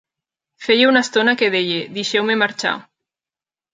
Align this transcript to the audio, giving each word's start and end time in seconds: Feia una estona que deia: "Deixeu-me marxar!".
Feia 0.67 0.87
una 0.91 1.03
estona 1.07 1.35
que 1.41 1.51
deia: 1.57 1.77
"Deixeu-me 1.99 2.39
marxar!". 2.45 2.77